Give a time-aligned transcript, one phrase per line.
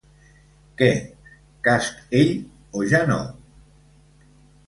[0.79, 0.87] Què,
[1.67, 2.33] cast ell
[2.79, 3.19] o ja no?